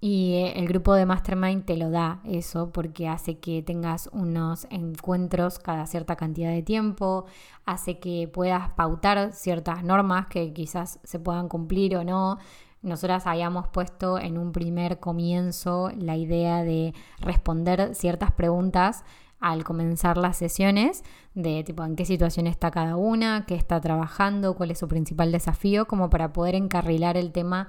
Y 0.00 0.32
eh, 0.34 0.58
el 0.58 0.66
grupo 0.66 0.94
de 0.94 1.04
Mastermind 1.04 1.66
te 1.66 1.76
lo 1.76 1.90
da 1.90 2.20
eso 2.24 2.70
porque 2.70 3.06
hace 3.06 3.38
que 3.38 3.62
tengas 3.62 4.08
unos 4.12 4.66
encuentros 4.70 5.58
cada 5.58 5.86
cierta 5.86 6.16
cantidad 6.16 6.50
de 6.50 6.62
tiempo, 6.62 7.26
hace 7.66 7.98
que 7.98 8.26
puedas 8.32 8.70
pautar 8.70 9.32
ciertas 9.32 9.84
normas 9.84 10.26
que 10.28 10.54
quizás 10.54 11.00
se 11.04 11.18
puedan 11.18 11.48
cumplir 11.48 11.96
o 11.96 12.04
no. 12.04 12.38
Nosotras 12.80 13.26
habíamos 13.26 13.68
puesto 13.68 14.18
en 14.18 14.38
un 14.38 14.52
primer 14.52 15.00
comienzo 15.00 15.90
la 15.98 16.16
idea 16.16 16.64
de 16.64 16.94
responder 17.18 17.94
ciertas 17.94 18.32
preguntas 18.32 19.04
al 19.38 19.64
comenzar 19.64 20.16
las 20.16 20.38
sesiones 20.38 21.02
de 21.34 21.62
tipo 21.62 21.84
en 21.84 21.96
qué 21.96 22.06
situación 22.06 22.46
está 22.46 22.70
cada 22.70 22.96
una, 22.96 23.44
qué 23.46 23.54
está 23.54 23.80
trabajando, 23.82 24.54
cuál 24.54 24.70
es 24.70 24.78
su 24.78 24.88
principal 24.88 25.30
desafío, 25.30 25.86
como 25.86 26.08
para 26.08 26.32
poder 26.32 26.54
encarrilar 26.54 27.18
el 27.18 27.32
tema 27.32 27.68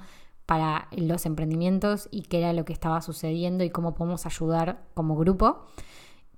para 0.52 0.90
los 0.92 1.26
emprendimientos 1.26 2.10
y 2.12 2.24
qué 2.24 2.40
era 2.40 2.52
lo 2.52 2.66
que 2.66 2.74
estaba 2.74 3.02
sucediendo 3.02 3.64
y 3.64 3.70
cómo 3.70 3.96
podemos 3.96 4.26
ayudar 4.26 4.84
como 4.94 5.16
grupo. 5.16 5.66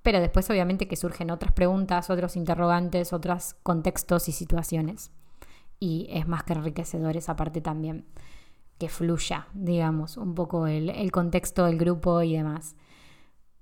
Pero 0.04 0.20
después 0.20 0.48
obviamente 0.50 0.86
que 0.86 0.94
surgen 0.94 1.32
otras 1.32 1.50
preguntas, 1.50 2.10
otros 2.10 2.36
interrogantes, 2.36 3.12
otros 3.12 3.56
contextos 3.64 4.28
y 4.28 4.32
situaciones. 4.32 5.10
Y 5.80 6.06
es 6.10 6.28
más 6.28 6.44
que 6.44 6.52
enriquecedor 6.52 7.16
esa 7.16 7.34
parte 7.34 7.60
también, 7.60 8.06
que 8.78 8.88
fluya, 8.88 9.48
digamos, 9.52 10.16
un 10.16 10.36
poco 10.36 10.68
el, 10.68 10.90
el 10.90 11.10
contexto 11.10 11.64
del 11.64 11.76
grupo 11.76 12.22
y 12.22 12.36
demás. 12.36 12.76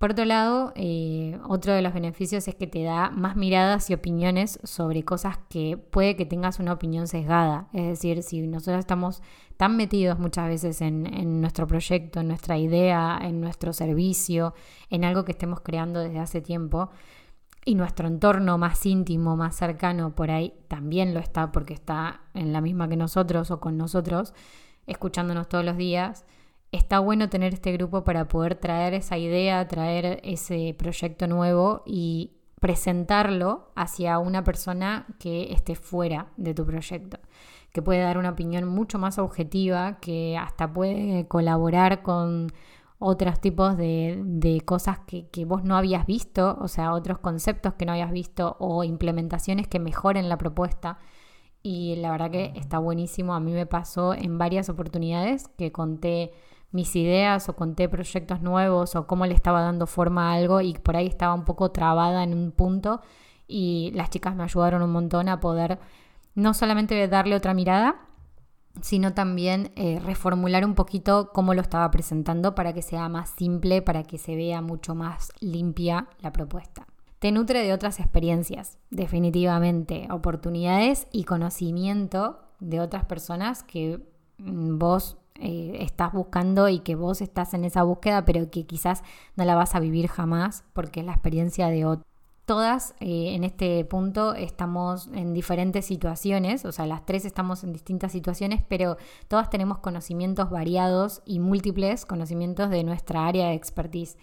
Por 0.02 0.10
otro 0.10 0.24
lado, 0.24 0.72
eh, 0.74 1.38
otro 1.48 1.72
de 1.72 1.80
los 1.80 1.94
beneficios 1.94 2.48
es 2.48 2.56
que 2.56 2.66
te 2.66 2.82
da 2.82 3.10
más 3.10 3.36
miradas 3.36 3.88
y 3.88 3.94
opiniones 3.94 4.58
sobre 4.64 5.04
cosas 5.04 5.38
que 5.48 5.76
puede 5.76 6.16
que 6.16 6.26
tengas 6.26 6.58
una 6.58 6.72
opinión 6.72 7.06
sesgada. 7.06 7.68
Es 7.72 7.86
decir, 7.86 8.24
si 8.24 8.44
nosotros 8.48 8.80
estamos 8.80 9.22
tan 9.62 9.76
metidos 9.76 10.18
muchas 10.18 10.48
veces 10.48 10.80
en, 10.80 11.40
nuestro 11.40 11.68
proyecto, 11.68 12.18
en 12.18 12.26
nuestra 12.26 12.58
idea, 12.58 13.16
en 13.22 13.40
nuestro 13.40 13.72
servicio, 13.72 14.54
en 14.90 15.04
algo 15.04 15.24
que 15.24 15.30
estemos 15.30 15.60
creando 15.60 16.00
desde 16.00 16.18
hace 16.18 16.40
tiempo, 16.40 16.90
y 17.64 17.76
nuestro 17.76 18.08
entorno 18.08 18.58
más 18.58 18.84
íntimo, 18.86 19.36
más 19.36 19.54
cercano, 19.54 20.16
por 20.16 20.32
ahí 20.32 20.52
también 20.66 21.14
lo 21.14 21.20
está 21.20 21.52
porque 21.52 21.74
está 21.74 22.22
en 22.34 22.52
la 22.52 22.60
misma 22.60 22.88
que 22.88 22.96
nosotros 22.96 23.52
o 23.52 23.60
con 23.60 23.76
nosotros, 23.76 24.34
escuchándonos 24.88 25.48
todos 25.48 25.64
los 25.64 25.76
días. 25.76 26.24
Está 26.72 26.98
bueno 26.98 27.28
tener 27.28 27.54
este 27.54 27.70
grupo 27.70 28.02
para 28.02 28.26
poder 28.26 28.56
traer 28.56 28.94
esa 28.94 29.16
idea, 29.16 29.68
traer 29.68 30.18
ese 30.24 30.74
proyecto 30.76 31.28
nuevo 31.28 31.84
y 31.86 32.32
presentarlo 32.60 33.70
hacia 33.76 34.18
una 34.18 34.42
persona 34.42 35.06
que 35.20 35.52
esté 35.52 35.76
fuera 35.76 36.32
de 36.36 36.52
tu 36.52 36.66
proyecto, 36.66 37.20
que 37.72 37.82
puede 37.82 38.00
dar 38.00 38.18
una 38.18 38.30
opinión 38.30 38.66
mucho 38.66 38.98
más 38.98 39.18
objetiva, 39.18 39.98
que 40.00 40.36
hasta 40.38 40.72
puede 40.72 41.26
colaborar 41.28 42.02
con 42.02 42.52
otros 42.98 43.40
tipos 43.40 43.76
de, 43.76 44.62
cosas 44.64 45.00
que, 45.00 45.28
que, 45.28 45.44
vos 45.44 45.64
no 45.64 45.76
habías 45.76 46.06
visto, 46.06 46.56
o 46.60 46.68
sea, 46.68 46.92
otros 46.92 47.18
conceptos 47.18 47.74
que 47.74 47.86
no 47.86 47.92
habías 47.92 48.12
visto 48.12 48.56
o 48.60 48.84
implementaciones 48.84 49.66
que 49.66 49.80
mejoren 49.80 50.28
la 50.28 50.38
propuesta. 50.38 50.98
Y 51.62 51.96
la 51.96 52.10
verdad 52.10 52.30
que 52.30 52.52
está 52.56 52.78
buenísimo. 52.78 53.34
A 53.34 53.40
mí 53.40 53.52
me 53.52 53.66
pasó 53.66 54.14
en 54.14 54.38
varias 54.38 54.68
oportunidades 54.68 55.48
que 55.56 55.72
conté 55.72 56.32
mis 56.72 56.96
ideas 56.96 57.48
o 57.48 57.54
conté 57.54 57.88
proyectos 57.88 58.40
nuevos 58.40 58.96
o 58.96 59.06
cómo 59.06 59.26
le 59.26 59.34
estaba 59.34 59.60
dando 59.60 59.86
forma 59.86 60.30
a 60.30 60.34
algo 60.34 60.60
y 60.60 60.74
por 60.74 60.96
ahí 60.96 61.06
estaba 61.06 61.34
un 61.34 61.44
poco 61.44 61.70
trabada 61.70 62.24
en 62.24 62.34
un 62.34 62.50
punto 62.50 63.00
y 63.46 63.92
las 63.94 64.10
chicas 64.10 64.34
me 64.34 64.44
ayudaron 64.44 64.82
un 64.82 64.90
montón 64.90 65.28
a 65.28 65.38
poder 65.38 65.78
no 66.34 66.54
solamente 66.54 67.06
darle 67.08 67.36
otra 67.36 67.54
mirada, 67.54 67.96
sino 68.80 69.12
también 69.12 69.72
eh, 69.76 70.00
reformular 70.02 70.64
un 70.64 70.74
poquito 70.74 71.30
cómo 71.32 71.54
lo 71.54 71.60
estaba 71.60 71.90
presentando 71.90 72.54
para 72.54 72.72
que 72.72 72.82
sea 72.82 73.08
más 73.08 73.30
simple, 73.30 73.82
para 73.82 74.02
que 74.02 74.18
se 74.18 74.34
vea 74.34 74.62
mucho 74.62 74.94
más 74.94 75.30
limpia 75.40 76.08
la 76.20 76.32
propuesta. 76.32 76.86
Te 77.18 77.30
nutre 77.30 77.62
de 77.62 77.72
otras 77.72 78.00
experiencias, 78.00 78.78
definitivamente, 78.90 80.08
oportunidades 80.10 81.06
y 81.12 81.24
conocimiento 81.24 82.40
de 82.58 82.80
otras 82.80 83.04
personas 83.04 83.62
que 83.62 84.00
mm, 84.38 84.78
vos 84.78 85.18
eh, 85.36 85.76
estás 85.80 86.12
buscando 86.12 86.68
y 86.68 86.80
que 86.80 86.94
vos 86.94 87.20
estás 87.20 87.54
en 87.54 87.64
esa 87.64 87.82
búsqueda, 87.82 88.24
pero 88.24 88.50
que 88.50 88.66
quizás 88.66 89.02
no 89.36 89.44
la 89.44 89.54
vas 89.54 89.74
a 89.74 89.80
vivir 89.80 90.08
jamás 90.08 90.64
porque 90.72 91.00
es 91.00 91.06
la 91.06 91.12
experiencia 91.12 91.68
de 91.68 91.84
otro. 91.84 92.11
Todas 92.44 92.94
eh, 92.98 93.34
en 93.34 93.44
este 93.44 93.84
punto 93.84 94.34
estamos 94.34 95.08
en 95.14 95.32
diferentes 95.32 95.86
situaciones, 95.86 96.64
o 96.64 96.72
sea, 96.72 96.86
las 96.86 97.06
tres 97.06 97.24
estamos 97.24 97.62
en 97.62 97.72
distintas 97.72 98.10
situaciones, 98.10 98.62
pero 98.68 98.96
todas 99.28 99.48
tenemos 99.48 99.78
conocimientos 99.78 100.50
variados 100.50 101.22
y 101.24 101.38
múltiples 101.38 102.04
conocimientos 102.04 102.68
de 102.68 102.82
nuestra 102.82 103.26
área 103.28 103.48
de 103.48 103.54
expertise. 103.54 104.16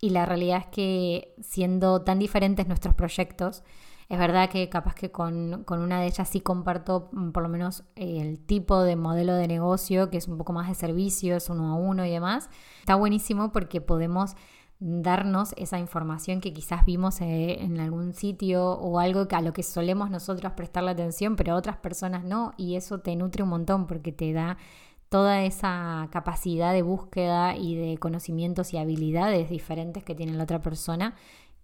Y 0.00 0.10
la 0.10 0.24
realidad 0.24 0.60
es 0.60 0.66
que 0.68 1.34
siendo 1.42 2.02
tan 2.02 2.18
diferentes 2.18 2.66
nuestros 2.68 2.94
proyectos, 2.94 3.64
es 4.08 4.18
verdad 4.18 4.48
que 4.48 4.70
capaz 4.70 4.94
que 4.94 5.10
con, 5.10 5.66
una 5.68 6.00
de 6.00 6.06
ellas 6.06 6.28
sí 6.28 6.40
comparto 6.40 7.10
mm, 7.12 7.30
por 7.30 7.42
lo 7.42 7.50
menos 7.50 7.84
el 7.94 8.38
tipo 8.38 8.80
de 8.80 8.96
modelo 8.96 9.34
de 9.34 9.46
negocio, 9.46 10.08
que 10.08 10.16
es 10.16 10.28
un 10.28 10.38
poco 10.38 10.54
más 10.54 10.68
de 10.68 10.74
servicio, 10.74 11.36
es 11.36 11.50
uno 11.50 11.72
a 11.72 11.74
uno 11.74 12.06
y 12.06 12.10
demás. 12.10 12.48
Está 12.80 12.94
buenísimo 12.94 13.52
porque 13.52 13.82
podemos 13.82 14.34
darnos 14.80 15.54
esa 15.56 15.78
información 15.78 16.40
que 16.40 16.52
quizás 16.52 16.84
vimos 16.84 17.20
eh, 17.20 17.62
en 17.62 17.80
algún 17.80 18.12
sitio 18.12 18.72
o 18.72 19.00
algo 19.00 19.26
a 19.30 19.40
lo 19.40 19.52
que 19.52 19.62
solemos 19.62 20.10
nosotros 20.10 20.52
prestarle 20.52 20.92
atención, 20.92 21.36
pero 21.36 21.56
otras 21.56 21.76
personas 21.78 22.24
no, 22.24 22.52
y 22.56 22.76
eso 22.76 23.00
te 23.00 23.16
nutre 23.16 23.42
un 23.42 23.48
montón 23.48 23.86
porque 23.86 24.12
te 24.12 24.32
da 24.32 24.56
toda 25.08 25.42
esa 25.42 26.08
capacidad 26.12 26.72
de 26.72 26.82
búsqueda 26.82 27.56
y 27.56 27.74
de 27.74 27.98
conocimientos 27.98 28.72
y 28.72 28.78
habilidades 28.78 29.50
diferentes 29.50 30.04
que 30.04 30.14
tiene 30.14 30.34
la 30.34 30.44
otra 30.44 30.60
persona 30.60 31.14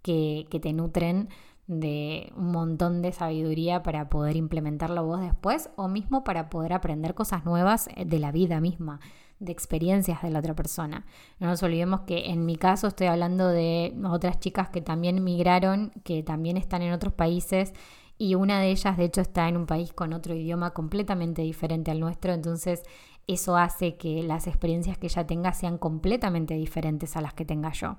que, 0.02 0.46
que 0.50 0.60
te 0.60 0.72
nutren 0.72 1.28
de 1.66 2.32
un 2.36 2.52
montón 2.52 3.00
de 3.00 3.12
sabiduría 3.12 3.82
para 3.82 4.10
poder 4.10 4.36
implementarlo 4.36 5.04
vos 5.04 5.20
después 5.20 5.70
o 5.76 5.88
mismo 5.88 6.24
para 6.24 6.50
poder 6.50 6.72
aprender 6.74 7.14
cosas 7.14 7.44
nuevas 7.44 7.88
eh, 7.96 8.04
de 8.04 8.18
la 8.18 8.32
vida 8.32 8.60
misma, 8.60 9.00
de 9.44 9.52
experiencias 9.52 10.22
de 10.22 10.30
la 10.30 10.38
otra 10.38 10.54
persona. 10.54 11.06
No 11.38 11.46
nos 11.48 11.62
olvidemos 11.62 12.02
que 12.02 12.30
en 12.30 12.46
mi 12.46 12.56
caso 12.56 12.88
estoy 12.88 13.06
hablando 13.08 13.48
de 13.48 13.94
otras 14.04 14.40
chicas 14.40 14.70
que 14.70 14.80
también 14.80 15.22
migraron, 15.22 15.92
que 16.04 16.22
también 16.22 16.56
están 16.56 16.82
en 16.82 16.92
otros 16.92 17.12
países 17.12 17.72
y 18.16 18.34
una 18.36 18.60
de 18.60 18.70
ellas 18.70 18.96
de 18.96 19.04
hecho 19.04 19.20
está 19.20 19.48
en 19.48 19.56
un 19.56 19.66
país 19.66 19.92
con 19.92 20.12
otro 20.12 20.34
idioma 20.34 20.70
completamente 20.70 21.42
diferente 21.42 21.90
al 21.90 22.00
nuestro, 22.00 22.32
entonces 22.32 22.82
eso 23.26 23.56
hace 23.56 23.96
que 23.96 24.22
las 24.22 24.46
experiencias 24.46 24.98
que 24.98 25.06
ella 25.06 25.26
tenga 25.26 25.52
sean 25.52 25.78
completamente 25.78 26.54
diferentes 26.54 27.16
a 27.16 27.20
las 27.20 27.34
que 27.34 27.44
tenga 27.44 27.72
yo. 27.72 27.96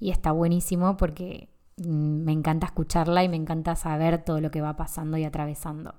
Y 0.00 0.10
está 0.10 0.32
buenísimo 0.32 0.96
porque 0.96 1.48
me 1.76 2.32
encanta 2.32 2.66
escucharla 2.66 3.24
y 3.24 3.28
me 3.28 3.36
encanta 3.36 3.76
saber 3.76 4.24
todo 4.24 4.40
lo 4.40 4.50
que 4.50 4.60
va 4.60 4.76
pasando 4.76 5.16
y 5.16 5.24
atravesando. 5.24 5.94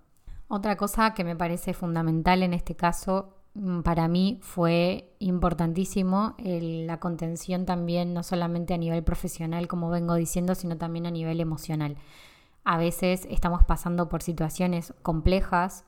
Otra 0.47 0.77
cosa 0.77 1.13
que 1.13 1.23
me 1.23 1.35
parece 1.35 1.73
fundamental 1.73 2.43
en 2.43 2.53
este 2.53 2.75
caso 2.75 3.29
mm, 3.29 3.44
para 3.83 4.07
mí 4.07 4.39
fue 4.41 5.13
importantísimo 5.19 6.35
la 6.39 6.99
contención 6.99 7.65
también, 7.65 8.13
no 8.13 8.23
solamente 8.23 8.73
a 8.73 8.77
nivel 8.77 9.03
profesional, 9.03 9.67
como 9.67 9.89
vengo 9.89 10.15
diciendo, 10.15 10.55
sino 10.55 10.77
también 10.77 11.05
a 11.05 11.11
nivel 11.11 11.39
emocional. 11.39 11.97
A 12.63 12.77
veces 12.77 13.27
estamos 13.29 13.63
pasando 13.63 14.09
por 14.09 14.21
situaciones 14.21 14.93
complejas, 15.03 15.85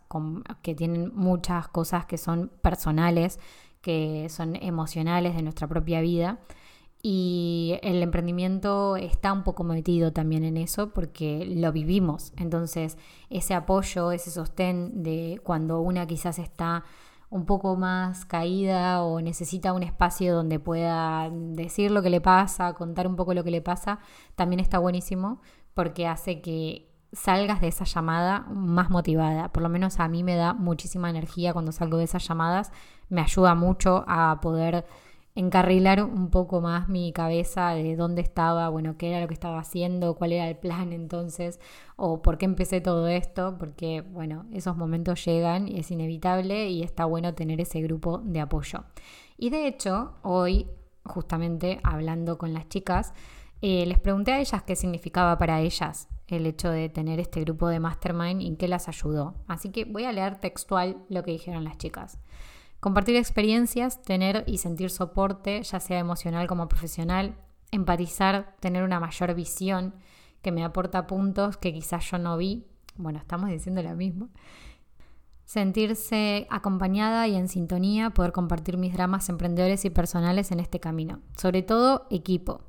que 0.62 0.76
tienen 0.76 1.12
muchas 1.16 1.68
cosas 1.68 2.06
que 2.06 2.18
son 2.18 2.52
personales, 2.62 3.40
que 3.82 4.28
son 4.30 4.56
emocionales 4.56 5.36
de 5.36 5.42
nuestra 5.42 5.68
propia 5.68 6.02
vida 6.02 6.40
y 7.02 7.80
el 7.84 8.02
emprendimiento 8.02 8.98
está 8.98 9.32
un 9.32 9.44
poco 9.44 9.64
metido 9.64 10.12
también 10.14 10.44
en 10.44 10.58
eso 10.58 10.90
porque 10.94 11.46
lo 11.46 11.72
vivimos. 11.72 12.34
Entonces, 12.38 12.98
ese 13.30 13.54
apoyo, 13.54 14.12
ese 14.12 14.32
sostén 14.32 15.04
de 15.04 15.40
cuando 15.44 15.80
una 15.80 16.08
quizás 16.08 16.40
está 16.40 16.84
un 17.30 17.46
poco 17.46 17.76
más 17.76 18.26
caída 18.26 19.04
o 19.04 19.22
necesita 19.22 19.74
un 19.74 19.84
espacio 19.84 20.34
donde 20.36 20.60
pueda 20.60 21.30
decir 21.32 21.92
lo 21.92 22.02
que 22.02 22.10
le 22.10 22.22
pasa, 22.22 22.74
contar 22.74 23.08
un 23.08 23.16
poco 23.16 23.34
lo 23.34 23.44
que 23.44 23.52
le 23.52 23.62
pasa, 23.62 24.00
también 24.36 24.60
está 24.60 24.80
buenísimo 24.80 25.42
porque 25.74 26.08
hace 26.08 26.42
que 26.42 26.90
salgas 27.12 27.62
de 27.62 27.68
esa 27.68 27.86
llamada 27.86 28.46
más 28.50 28.90
motivada. 28.90 29.52
Por 29.52 29.64
lo 29.64 29.70
menos 29.70 30.00
a 30.00 30.08
mí 30.08 30.24
me 30.24 30.36
da 30.36 30.54
muchísima 30.54 31.10
energía 31.10 31.54
cuando 31.54 31.72
salgo 31.72 31.98
de 31.98 32.06
esas 32.06 32.28
llamadas, 32.28 32.72
me 33.10 33.22
ayuda 33.22 33.56
mucho 33.56 34.06
a 34.08 34.40
poder 34.42 34.86
encarrilar 35.38 36.04
un 36.04 36.32
poco 36.32 36.62
más 36.62 36.90
mi 36.90 37.14
cabeza 37.14 37.70
de 37.70 37.96
dónde 37.96 38.24
estaba, 38.24 38.70
bueno, 38.70 38.98
qué 38.98 39.10
era 39.10 39.22
lo 39.22 39.28
que 39.28 39.36
estaba 39.36 39.60
haciendo, 39.60 40.16
cuál 40.16 40.34
era 40.34 40.50
el 40.50 40.58
plan 40.58 40.94
entonces, 40.94 41.60
o 41.96 42.24
por 42.24 42.40
qué 42.40 42.46
empecé 42.46 42.82
todo 42.82 43.08
esto, 43.08 43.56
porque, 43.60 44.02
bueno, 44.02 44.48
esos 44.52 44.76
momentos 44.76 45.24
llegan 45.24 45.68
y 45.68 45.78
es 45.78 45.92
inevitable 45.92 46.72
y 46.72 46.82
está 46.82 47.06
bueno 47.06 47.36
tener 47.36 47.62
ese 47.62 47.82
grupo 47.82 48.18
de 48.18 48.40
apoyo. 48.40 48.86
Y 49.38 49.52
de 49.52 49.68
hecho, 49.68 50.16
hoy, 50.24 50.68
justamente 51.04 51.80
hablando 51.84 52.40
con 52.40 52.56
las 52.56 52.68
chicas, 52.68 53.14
eh, 53.62 53.86
les 53.86 54.00
pregunté 54.00 54.34
a 54.34 54.40
ellas 54.40 54.64
qué 54.64 54.76
significaba 54.76 55.38
para 55.38 55.62
ellas 55.62 56.10
el 56.28 56.48
hecho 56.48 56.72
de 56.72 56.90
tener 56.90 57.20
este 57.20 57.42
grupo 57.42 57.68
de 57.68 57.80
mastermind 57.80 58.42
y 58.42 58.56
qué 58.56 58.68
las 58.68 58.88
ayudó. 58.88 59.36
Así 59.48 59.70
que 59.70 59.86
voy 59.86 60.06
a 60.06 60.12
leer 60.12 60.40
textual 60.40 60.98
lo 61.10 61.22
que 61.22 61.32
dijeron 61.32 61.64
las 61.64 61.78
chicas. 61.78 62.20
Compartir 62.80 63.16
experiencias, 63.16 64.02
tener 64.02 64.44
y 64.46 64.60
sentir 64.60 64.90
soporte, 64.90 65.64
ya 65.64 65.80
sea 65.80 66.00
emocional 66.00 66.48
como 66.48 66.68
profesional, 66.68 67.36
empatizar, 67.72 68.56
tener 68.60 68.84
una 68.84 69.00
mayor 69.00 69.34
visión 69.34 69.96
que 70.42 70.52
me 70.52 70.64
aporta 70.64 71.08
puntos 71.08 71.58
que 71.58 71.74
quizás 71.74 72.10
yo 72.10 72.18
no 72.18 72.38
vi. 72.38 72.68
Bueno, 72.96 73.20
estamos 73.20 73.50
diciendo 73.50 73.82
lo 73.82 73.96
mismo. 73.96 74.30
sentirse 75.46 76.46
acompañada 76.50 77.26
y 77.28 77.36
en 77.36 77.48
sintonía, 77.48 78.10
poder 78.10 78.34
compartir 78.34 78.78
mis 78.78 78.94
dramas 78.94 79.30
emprendedores 79.30 79.86
y 79.86 79.90
personales 79.90 80.52
en 80.52 80.60
este 80.60 80.82
camino. 80.82 81.22
Sobre 81.38 81.64
todo 81.64 82.06
equipo. 82.10 82.62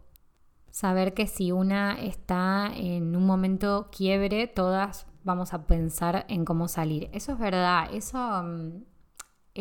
Saber 0.70 1.12
que 1.12 1.26
si 1.26 1.50
una 1.50 2.00
está 2.00 2.70
en 2.74 3.16
un 3.16 3.26
momento 3.26 3.88
quiebre, 3.90 4.46
todas 4.46 5.08
vamos 5.24 5.54
a 5.54 5.66
pensar 5.66 6.24
en 6.28 6.44
cómo 6.44 6.68
salir. 6.68 7.10
Eso 7.12 7.32
es 7.32 7.38
verdad, 7.38 7.92
eso, 7.92 8.18
mm, 8.18 8.84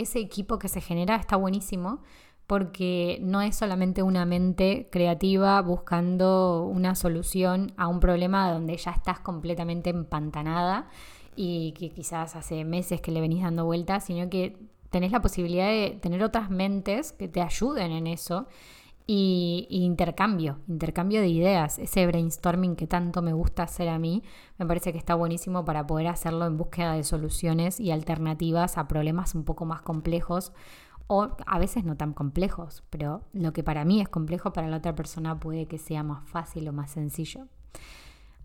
ese 0.01 0.19
equipo 0.19 0.59
que 0.59 0.69
se 0.69 0.81
genera 0.81 1.15
está 1.15 1.35
buenísimo 1.35 2.01
porque 2.47 3.19
no 3.21 3.41
es 3.41 3.57
solamente 3.57 4.03
una 4.03 4.25
mente 4.25 4.87
creativa 4.89 5.61
buscando 5.61 6.63
una 6.63 6.95
solución 6.95 7.73
a 7.75 7.87
un 7.87 7.99
problema 7.99 8.51
donde 8.51 8.77
ya 8.77 8.91
estás 8.91 9.19
completamente 9.19 9.89
empantanada 9.89 10.87
y 11.35 11.73
que 11.73 11.89
quizás 11.89 12.35
hace 12.35 12.63
meses 12.63 13.01
que 13.01 13.11
le 13.11 13.21
venís 13.21 13.43
dando 13.43 13.65
vueltas, 13.65 14.05
sino 14.05 14.29
que 14.29 14.57
tenés 14.89 15.11
la 15.11 15.21
posibilidad 15.21 15.67
de 15.67 15.99
tener 16.01 16.23
otras 16.23 16.49
mentes 16.49 17.11
que 17.11 17.27
te 17.27 17.41
ayuden 17.41 17.91
en 17.91 18.07
eso 18.07 18.47
y, 19.09 19.67
intercambio, 19.69 20.59
intercambio 20.67 21.21
de 21.21 21.29
ideas, 21.29 21.79
ese 21.79 22.05
brainstorming 22.05 22.75
que 22.75 22.87
tanto 22.87 23.21
me 23.21 23.31
gusta 23.31 23.63
hacer 23.63 23.87
a 23.87 23.97
mí, 23.97 24.21
me 24.57 24.65
parece 24.65 24.91
que 24.91 24.97
está 24.97 25.15
buenísimo 25.15 25.63
para 25.63 25.87
poder 25.87 26.07
hacerlo 26.07 26.45
en 26.45 26.57
búsqueda 26.57 26.93
de 26.93 27.05
soluciones 27.05 27.79
y 27.79 27.91
alternativas 27.91 28.77
a 28.77 28.89
problemas 28.89 29.33
un 29.33 29.45
poco 29.45 29.63
más 29.63 29.81
complejos 29.81 30.51
o 31.07 31.29
a 31.45 31.57
veces 31.57 31.85
no 31.85 31.95
tan 31.95 32.11
complejos, 32.11 32.83
pero 32.89 33.21
lo 33.31 33.53
que 33.53 33.63
para 33.63 33.85
mí 33.85 34.01
es 34.01 34.09
complejo 34.09 34.51
para 34.51 34.67
la 34.67 34.77
otra 34.77 34.93
persona 34.93 35.39
puede 35.39 35.67
que 35.67 35.77
sea 35.77 36.03
más 36.03 36.29
fácil 36.29 36.67
o 36.67 36.73
más 36.73 36.91
sencillo. 36.91 37.47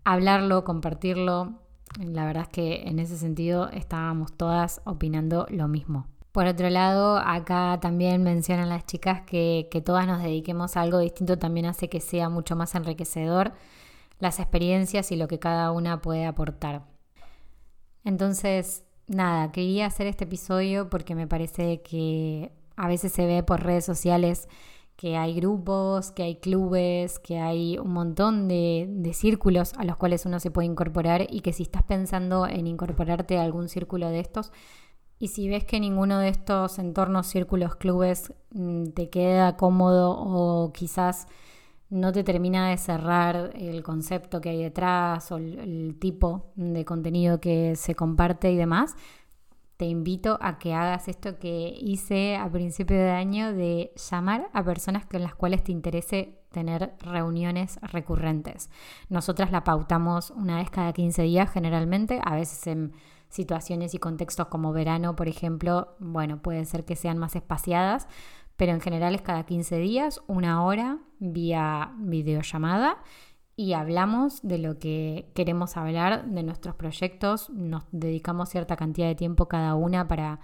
Hablarlo, 0.05 0.63
compartirlo, 0.63 1.59
la 1.99 2.25
verdad 2.25 2.43
es 2.43 2.49
que 2.49 2.83
en 2.87 2.99
ese 2.99 3.17
sentido 3.17 3.69
estábamos 3.69 4.31
todas 4.31 4.81
opinando 4.85 5.45
lo 5.49 5.67
mismo. 5.67 6.07
Por 6.33 6.47
otro 6.47 6.69
lado, 6.69 7.17
acá 7.17 7.77
también 7.79 8.23
mencionan 8.23 8.67
las 8.67 8.85
chicas 8.85 9.21
que, 9.21 9.69
que 9.71 9.81
todas 9.81 10.07
nos 10.07 10.21
dediquemos 10.21 10.75
a 10.75 10.81
algo 10.81 10.99
distinto 10.99 11.37
también 11.39 11.67
hace 11.67 11.87
que 11.89 12.01
sea 12.01 12.27
mucho 12.27 12.57
más 12.57 12.75
enriquecedor 12.75 13.53
las 14.19 14.39
experiencias 14.39 15.11
y 15.11 15.15
lo 15.15 15.27
que 15.27 15.39
cada 15.39 15.71
una 15.71 16.01
puede 16.01 16.25
aportar. 16.25 16.83
Entonces, 18.03 18.83
nada, 19.07 19.51
quería 19.51 19.85
hacer 19.85 20.07
este 20.07 20.23
episodio 20.25 20.89
porque 20.89 21.15
me 21.15 21.27
parece 21.27 21.81
que 21.81 22.51
a 22.75 22.87
veces 22.87 23.11
se 23.11 23.25
ve 23.25 23.43
por 23.43 23.63
redes 23.63 23.85
sociales 23.85 24.47
que 24.95 25.17
hay 25.17 25.35
grupos, 25.35 26.11
que 26.11 26.23
hay 26.23 26.35
clubes, 26.37 27.19
que 27.19 27.39
hay 27.39 27.77
un 27.77 27.91
montón 27.91 28.47
de, 28.47 29.11
círculos 29.13 29.73
a 29.73 29.83
los 29.83 29.97
cuales 29.97 30.25
uno 30.25 30.39
se 30.39 30.51
puede 30.51 30.67
incorporar 30.67 31.27
y 31.29 31.41
que 31.41 31.53
si 31.53 31.63
estás 31.63 31.83
pensando 31.83 32.47
en 32.47 32.67
incorporarte 32.67 33.37
a 33.37 33.43
algún 33.43 33.69
círculo 33.69 34.09
de 34.09 34.19
estos 34.19 34.51
y 35.23 35.29
si 35.29 35.47
ves 35.47 35.63
que 35.63 35.79
ninguno 35.79 36.19
de 36.19 36.27
estos 36.27 36.79
entornos, 36.79 37.27
círculos, 37.27 37.77
clubes 37.77 38.33
mm, 38.51 38.87
te 38.87 39.09
queda 39.09 39.55
cómodo 39.55 40.11
o 40.11 40.73
quizás 40.73 41.27
no 41.89 42.11
te 42.11 42.25
termina 42.25 42.67
de 42.69 42.77
cerrar 42.77 43.51
el 43.55 43.83
concepto 43.83 44.41
que 44.41 44.49
hay 44.49 44.61
detrás 44.61 45.31
o 45.31 45.37
el 45.37 45.95
tipo 45.97 46.51
de 46.55 46.83
contenido 46.83 47.39
que 47.39 47.77
se 47.77 47.95
comparte 47.95 48.51
y 48.51 48.57
demás, 48.57 48.97
te 49.77 49.85
invito 49.85 50.37
a 50.41 50.59
que 50.59 50.73
hagas 50.73 51.07
esto 51.07 51.39
que 51.39 51.73
hice 51.79 52.35
a 52.35 52.51
principio 52.51 52.97
de 52.97 53.11
año 53.11 53.53
de 53.53 53.93
llamar 53.95 54.49
a 54.51 54.61
personas 54.65 55.05
con 55.05 55.21
las 55.21 55.35
cuales 55.35 55.63
te 55.63 55.71
interese 55.71 56.41
tener 56.51 56.95
reuniones 56.99 57.79
recurrentes. 57.81 58.69
Nosotras 59.07 59.51
la 59.53 59.63
pautamos 59.63 60.31
una 60.31 60.57
vez 60.57 60.69
cada 60.69 60.91
15 60.91 61.21
días 61.21 61.49
generalmente, 61.49 62.19
a 62.25 62.35
veces 62.35 62.67
en 62.67 62.91
situaciones 63.33 63.95
y 63.95 63.97
contextos 63.97 64.47
como 64.47 64.71
verano, 64.73 65.15
por 65.15 65.27
ejemplo, 65.27 65.95
bueno, 65.99 66.41
puede 66.41 66.65
ser 66.65 66.85
que 66.85 66.95
sean 66.95 67.17
más 67.17 67.35
espaciadas, 67.35 68.07
pero 68.57 68.71
en 68.73 68.79
general 68.79 69.15
es 69.15 69.23
cada 69.23 69.43
15 69.43 69.77
días, 69.77 70.21
una 70.27 70.63
hora 70.63 70.99
vía 71.17 71.93
videollamada 71.97 72.99
y 73.55 73.73
hablamos 73.73 74.41
de 74.43 74.59
lo 74.59 74.77
que 74.77 75.31
queremos 75.33 75.77
hablar, 75.77 76.25
de 76.25 76.43
nuestros 76.43 76.75
proyectos, 76.75 77.49
nos 77.49 77.85
dedicamos 77.91 78.49
cierta 78.49 78.75
cantidad 78.75 79.07
de 79.07 79.15
tiempo 79.15 79.47
cada 79.47 79.73
una 79.73 80.07
para 80.07 80.39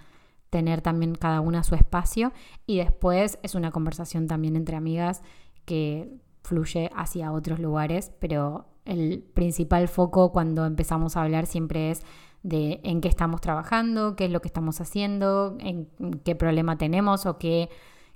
tener 0.50 0.82
también 0.82 1.14
cada 1.14 1.40
una 1.40 1.62
su 1.62 1.76
espacio 1.76 2.32
y 2.66 2.78
después 2.78 3.38
es 3.44 3.54
una 3.54 3.70
conversación 3.70 4.26
también 4.26 4.56
entre 4.56 4.74
amigas 4.74 5.22
que 5.64 6.12
fluye 6.42 6.90
hacia 6.96 7.30
otros 7.30 7.60
lugares, 7.60 8.10
pero 8.18 8.66
el 8.84 9.22
principal 9.34 9.86
foco 9.86 10.32
cuando 10.32 10.66
empezamos 10.66 11.16
a 11.16 11.22
hablar 11.22 11.46
siempre 11.46 11.92
es 11.92 12.02
de 12.42 12.80
en 12.84 13.00
qué 13.00 13.08
estamos 13.08 13.40
trabajando, 13.40 14.16
qué 14.16 14.26
es 14.26 14.30
lo 14.30 14.40
que 14.40 14.48
estamos 14.48 14.80
haciendo, 14.80 15.56
en 15.60 15.88
qué 16.24 16.34
problema 16.34 16.78
tenemos 16.78 17.26
o 17.26 17.38
qué 17.38 17.68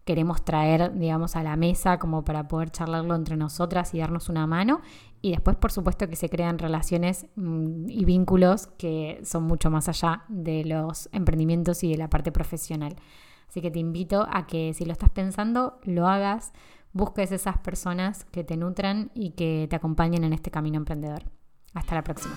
queremos 0.05 0.45
traer, 0.45 0.93
digamos, 0.99 1.35
a 1.37 1.43
la 1.43 1.57
mesa 1.57 1.99
como 1.99 2.25
para 2.25 2.47
poder 2.47 2.71
charlarlo 2.71 3.15
entre 3.15 3.37
nosotras 3.37 3.95
y 3.95 3.99
darnos 3.99 4.29
una 4.29 4.47
mano. 4.47 4.81
Y 5.23 5.31
después, 5.31 5.57
por 5.57 5.73
supuesto, 5.73 6.09
que 6.09 6.17
se 6.17 6.29
crean 6.29 6.59
relaciones 6.59 7.27
mm, 7.37 7.89
y 7.89 8.05
vínculos 8.05 8.67
que 8.79 9.21
son 9.25 9.45
mucho 9.45 9.71
más 9.71 9.89
allá 9.89 10.25
de 10.29 10.65
los 10.65 11.09
emprendimientos 11.13 11.83
y 11.83 11.91
de 11.91 11.97
la 11.97 12.11
parte 12.11 12.33
profesional. 12.33 12.97
Así 13.49 13.61
que 13.63 13.71
te 13.71 13.79
invito 13.79 14.27
a 14.31 14.47
que 14.47 14.75
si 14.75 14.85
lo 14.85 14.93
estás 14.93 15.11
pensando, 15.11 15.79
lo 15.85 16.07
hagas, 16.07 16.53
busques 16.93 17.33
esas 17.33 17.59
personas 17.59 18.25
que 18.27 18.45
te 18.45 18.57
nutran 18.57 19.11
y 19.15 19.31
que 19.31 19.67
te 19.71 19.77
acompañen 19.77 20.25
en 20.25 20.33
este 20.35 20.51
camino 20.51 20.77
emprendedor. 20.77 21.25
Hasta 21.73 21.95
la 21.95 22.05
próxima. 22.05 22.35